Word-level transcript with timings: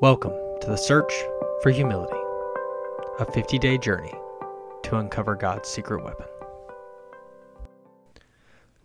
Welcome 0.00 0.32
to 0.62 0.66
the 0.66 0.78
Search 0.78 1.12
for 1.62 1.68
Humility, 1.68 2.16
a 3.18 3.30
50 3.30 3.58
day 3.58 3.76
journey 3.76 4.14
to 4.84 4.96
uncover 4.96 5.36
God's 5.36 5.68
secret 5.68 6.02
weapon. 6.02 6.24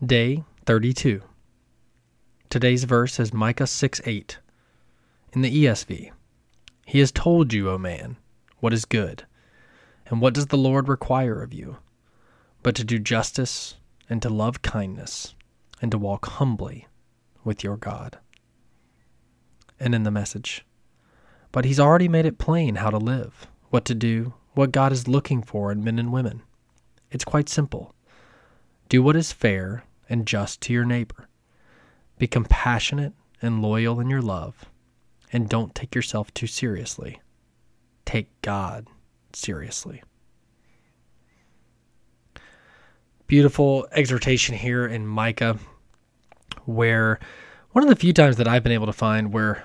Day 0.05 0.43
32. 0.65 1.21
Today's 2.49 2.83
verse 2.83 3.17
is 3.17 3.31
Micah 3.31 3.65
6 3.65 4.01
8. 4.03 4.39
In 5.31 5.41
the 5.41 5.63
ESV, 5.63 6.11
He 6.85 6.99
has 6.99 7.13
told 7.13 7.53
you, 7.53 7.69
O 7.69 7.77
man, 7.77 8.17
what 8.59 8.73
is 8.73 8.83
good, 8.83 9.23
and 10.07 10.19
what 10.19 10.33
does 10.33 10.47
the 10.47 10.57
Lord 10.57 10.89
require 10.89 11.41
of 11.41 11.53
you, 11.53 11.77
but 12.61 12.75
to 12.75 12.83
do 12.83 12.99
justice, 12.99 13.75
and 14.09 14.21
to 14.21 14.27
love 14.27 14.61
kindness, 14.61 15.33
and 15.81 15.91
to 15.91 15.97
walk 15.97 16.25
humbly 16.25 16.89
with 17.45 17.63
your 17.63 17.77
God. 17.77 18.17
And 19.79 19.95
in 19.95 20.03
the 20.03 20.11
message, 20.11 20.65
but 21.55 21.63
He's 21.63 21.79
already 21.79 22.09
made 22.09 22.25
it 22.25 22.37
plain 22.37 22.75
how 22.75 22.89
to 22.89 22.97
live, 22.97 23.47
what 23.69 23.85
to 23.85 23.95
do, 23.95 24.33
what 24.55 24.73
God 24.73 24.91
is 24.91 25.07
looking 25.07 25.41
for 25.41 25.71
in 25.71 25.85
men 25.85 25.97
and 25.97 26.11
women. 26.11 26.41
It's 27.11 27.23
quite 27.23 27.47
simple. 27.47 27.95
Do 28.89 29.01
what 29.01 29.15
is 29.15 29.31
fair 29.31 29.85
and 30.09 30.27
just 30.27 30.59
to 30.63 30.73
your 30.73 30.83
neighbor. 30.83 31.29
Be 32.17 32.27
compassionate 32.27 33.13
and 33.41 33.61
loyal 33.61 34.01
in 34.01 34.09
your 34.09 34.21
love, 34.21 34.65
and 35.31 35.47
don't 35.47 35.73
take 35.73 35.95
yourself 35.95 36.33
too 36.33 36.45
seriously. 36.45 37.21
Take 38.03 38.27
God 38.41 38.87
seriously. 39.31 40.03
Beautiful 43.27 43.87
exhortation 43.93 44.57
here 44.57 44.85
in 44.85 45.07
Micah, 45.07 45.57
where 46.65 47.17
one 47.71 47.85
of 47.85 47.89
the 47.89 47.95
few 47.95 48.11
times 48.11 48.35
that 48.35 48.47
I've 48.49 48.63
been 48.63 48.73
able 48.73 48.87
to 48.87 48.91
find 48.91 49.31
where 49.31 49.63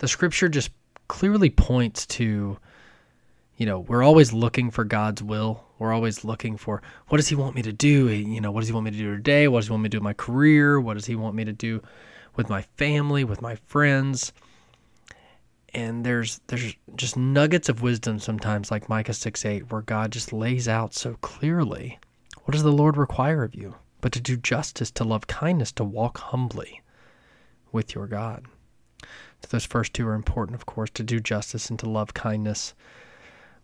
the 0.00 0.08
scripture 0.08 0.48
just 0.48 0.70
clearly 1.08 1.50
points 1.50 2.06
to 2.06 2.58
you 3.56 3.66
know 3.66 3.80
we're 3.80 4.02
always 4.02 4.32
looking 4.32 4.70
for 4.70 4.82
god's 4.84 5.22
will. 5.22 5.64
We're 5.78 5.92
always 5.92 6.24
looking 6.24 6.56
for 6.56 6.82
what 7.08 7.18
does 7.18 7.28
he 7.28 7.34
want 7.34 7.54
me 7.54 7.62
to 7.62 7.72
do? 7.72 8.08
You 8.08 8.40
know 8.40 8.50
what 8.50 8.60
does 8.60 8.68
he 8.68 8.74
want 8.74 8.86
me 8.86 8.90
to 8.90 8.96
do 8.98 9.14
today? 9.14 9.46
What 9.46 9.60
does 9.60 9.66
he 9.66 9.72
want 9.72 9.82
me 9.82 9.88
to 9.88 9.96
do 9.96 9.98
in 9.98 10.04
my 10.04 10.14
career? 10.14 10.80
What 10.80 10.94
does 10.94 11.06
he 11.06 11.14
want 11.14 11.34
me 11.34 11.44
to 11.44 11.52
do 11.52 11.82
with 12.34 12.48
my 12.48 12.62
family 12.62 13.24
with 13.24 13.42
my 13.42 13.56
friends? 13.66 14.32
And 15.72 16.04
there's 16.04 16.40
there's 16.46 16.74
just 16.96 17.16
nuggets 17.16 17.68
of 17.68 17.82
wisdom 17.82 18.18
sometimes 18.18 18.70
like 18.70 18.88
micah 18.88 19.12
6 19.12 19.44
8 19.44 19.70
where 19.70 19.82
god 19.82 20.10
just 20.10 20.32
lays 20.32 20.66
out 20.66 20.94
so 20.94 21.14
clearly 21.20 21.98
what 22.42 22.52
does 22.52 22.64
the 22.64 22.72
lord 22.72 22.96
require 22.96 23.44
of 23.44 23.54
you 23.54 23.76
but 24.00 24.10
to 24.12 24.20
do 24.20 24.36
justice 24.36 24.90
to 24.90 25.04
love 25.04 25.28
kindness 25.28 25.70
to 25.70 25.84
walk 25.84 26.18
humbly 26.18 26.82
with 27.70 27.94
your 27.94 28.08
god 28.08 28.46
those 29.48 29.64
first 29.64 29.94
two 29.94 30.06
are 30.06 30.14
important, 30.14 30.54
of 30.54 30.66
course, 30.66 30.90
to 30.90 31.02
do 31.02 31.18
justice 31.18 31.70
and 31.70 31.78
to 31.78 31.88
love 31.88 32.14
kindness. 32.14 32.74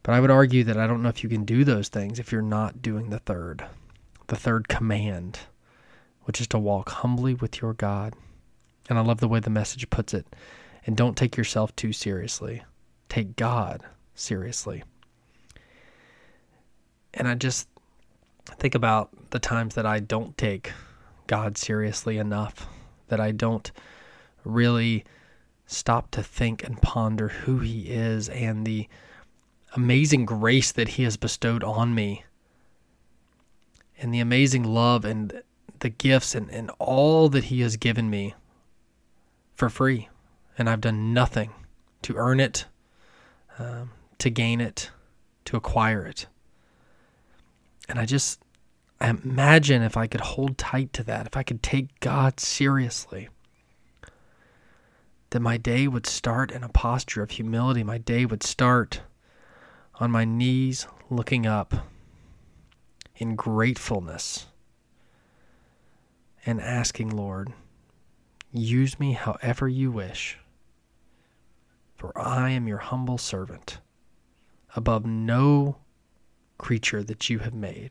But 0.03 0.15
I 0.15 0.21
would 0.21 0.31
argue 0.31 0.65
that 0.65 0.79
I 0.79 0.87
don't 0.87 1.03
know 1.03 1.09
if 1.09 1.23
you 1.23 1.29
can 1.29 1.45
do 1.45 1.65
those 1.65 1.89
things 1.89 2.19
if 2.19 2.33
you're 2.33 2.43
not 2.43 2.81
doing 2.81 3.11
the 3.11 3.19
third, 3.19 3.65
the 4.29 4.37
third 4.37 4.69
command, 4.69 5.41
which 6.25 6.41
is 6.41 6.47
to 6.49 6.59
walk 6.59 6.89
humbly 6.89 7.35
with 7.35 7.61
your 7.61 7.75
God. 7.75 8.15
And 8.89 8.99
I 8.99 9.03
love 9.03 9.19
the 9.19 9.29
way 9.29 9.41
the 9.41 9.51
message 9.51 9.91
puts 9.91 10.15
it. 10.15 10.27
And 10.87 10.97
don't 10.97 11.17
take 11.17 11.37
yourself 11.37 11.75
too 11.75 11.93
seriously. 11.93 12.63
Take 13.09 13.37
God 13.37 13.83
seriously. 14.15 14.85
And 17.15 17.27
I 17.27 17.35
just 17.35 17.69
think 18.59 18.75
about 18.75 19.11
the 19.31 19.39
times 19.39 19.75
that 19.75 19.87
I 19.87 19.99
don't 19.99 20.39
take 20.39 20.73
God 21.27 21.59
seriously 21.59 22.19
enough, 22.19 22.69
that 23.09 23.21
I 23.21 23.33
don't 23.33 23.71
really 24.45 25.05
stop 25.67 26.11
to 26.13 26.23
think 26.23 26.63
and 26.65 26.81
ponder 26.81 27.29
who 27.29 27.59
He 27.59 27.91
is 27.91 28.29
and 28.29 28.67
the 28.67 28.89
amazing 29.75 30.25
grace 30.25 30.73
that 30.73 30.89
He 30.89 31.03
has 31.03 31.17
bestowed 31.17 31.65
on 31.65 31.95
me, 31.95 32.25
and 33.99 34.13
the 34.13 34.21
amazing 34.21 34.65
love 34.65 35.05
and 35.05 35.43
the 35.81 35.89
gifts 35.89 36.35
and, 36.35 36.51
and 36.51 36.71
all 36.79 37.29
that 37.29 37.45
He 37.45 37.61
has 37.61 37.77
given 37.77 38.09
me 38.09 38.35
for 39.55 39.69
free. 39.69 40.09
And 40.59 40.71
I've 40.71 40.81
done 40.81 41.13
nothing 41.13 41.51
to 42.03 42.17
earn 42.17 42.41
it, 42.41 42.65
um, 43.59 43.91
to 44.19 44.31
gain 44.31 44.61
it, 44.61 44.91
to 45.47 45.57
acquire 45.57 46.07
it. 46.07 46.27
And 47.89 47.99
I 47.99 48.07
just 48.07 48.41
I 49.01 49.11
imagine 49.11 49.83
if 49.83 49.97
I 49.97 50.07
could 50.07 50.23
hold 50.23 50.57
tight 50.57 50.93
to 50.95 51.03
that, 51.05 51.27
if 51.27 51.37
I 51.37 51.43
could 51.43 51.63
take 51.63 52.01
God 52.01 52.41
seriously 52.41 53.29
that 55.31 55.41
my 55.41 55.57
day 55.57 55.89
would 55.89 56.07
start 56.07 56.51
in 56.51 56.63
a 56.63 56.69
posture 56.69 57.23
of 57.23 57.33
humility. 57.33 57.83
My 57.83 57.99
day 57.99 58.25
would 58.25 58.43
start 58.43 59.01
on 59.97 60.11
my 60.11 60.25
knees, 60.25 60.87
looking 61.11 61.47
up 61.47 61.75
in 63.17 63.35
gratefulness 63.35 64.47
and 66.45 66.61
asking, 66.61 67.11
Lord, 67.11 67.53
use 68.53 69.01
me 69.01 69.13
however 69.13 69.69
you 69.69 69.91
wish, 69.91 70.39
for 71.95 72.17
I 72.17 72.51
am 72.51 72.69
your 72.69 72.79
humble 72.79 73.19
servant, 73.19 73.79
above 74.77 75.05
no 75.07 75.79
creature 76.59 77.03
that 77.03 77.29
you 77.29 77.41
have 77.41 77.55
made. 77.55 77.91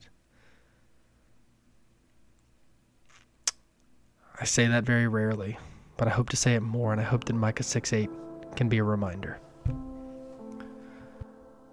I 4.40 4.46
say 4.46 4.68
that 4.68 4.84
very 4.84 5.08
rarely 5.08 5.58
but 5.98 6.08
I 6.08 6.12
hope 6.12 6.30
to 6.30 6.38
say 6.38 6.56
it 6.56 6.62
more, 6.62 6.92
and 6.92 7.02
I 7.02 7.04
hope 7.04 7.26
that 7.26 7.34
Micah 7.34 7.64
6 7.64 7.94
8 7.94 8.10
can 8.56 8.70
be 8.70 8.78
a 8.78 8.84
reminder. 8.84 9.40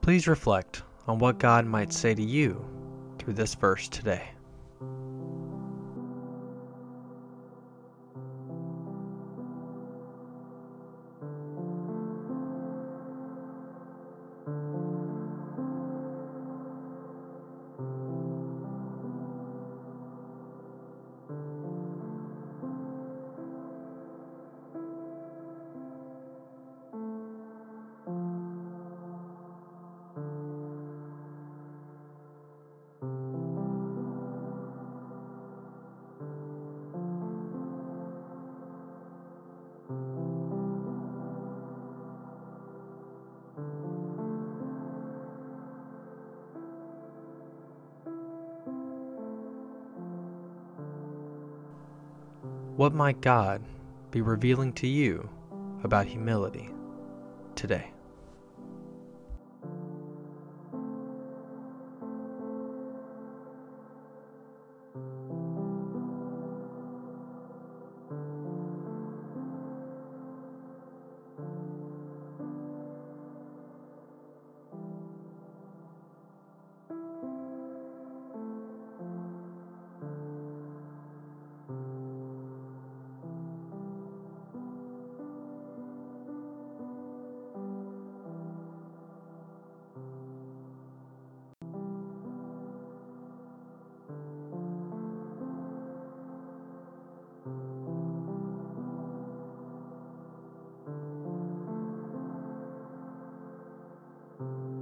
Please 0.00 0.26
reflect 0.26 0.82
on 1.06 1.18
what 1.18 1.38
God 1.38 1.64
might 1.64 1.92
say 1.92 2.14
to 2.14 2.22
you 2.22 2.64
through 3.18 3.34
this 3.34 3.54
verse 3.54 3.88
today. 3.88 4.31
What 52.76 52.94
might 52.94 53.20
God 53.20 53.60
be 54.10 54.22
revealing 54.22 54.72
to 54.74 54.86
you 54.86 55.28
about 55.84 56.06
humility 56.06 56.70
today? 57.54 57.91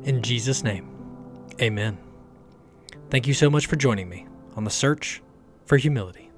In 0.04 0.22
Jesus' 0.22 0.64
name, 0.64 0.88
amen. 1.60 1.98
Thank 3.10 3.26
you 3.26 3.34
so 3.34 3.50
much 3.50 3.66
for 3.66 3.76
joining 3.76 4.08
me 4.08 4.26
on 4.56 4.64
the 4.64 4.70
search 4.70 5.22
for 5.66 5.76
humility. 5.76 6.29